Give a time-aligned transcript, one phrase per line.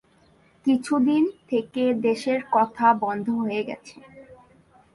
[0.65, 3.95] কিছুদিন থেকে দেশের কথা বন্ধ হয়ে গেছে।